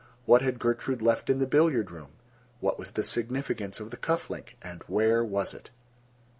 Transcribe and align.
What 0.25 0.41
had 0.41 0.57
Gertrude 0.57 1.03
left 1.03 1.29
in 1.29 1.37
the 1.37 1.45
billiard 1.45 1.91
room? 1.91 2.09
What 2.59 2.79
was 2.79 2.89
the 2.93 3.03
significance 3.03 3.79
of 3.79 3.91
the 3.91 3.97
cuff 3.97 4.31
link, 4.31 4.55
and 4.63 4.81
where 4.87 5.23
was 5.23 5.53
it? 5.53 5.69